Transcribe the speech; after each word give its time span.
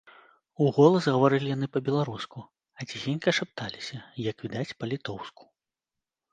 Уголас 0.67 1.03
гаварылі 1.15 1.47
яны 1.51 1.67
па-беларуску, 1.77 2.37
а 2.79 2.89
ціхенька 2.89 3.29
шапталіся, 3.43 3.97
як 4.29 4.37
відаць, 4.49 4.67
па-літоўску. 4.83 5.43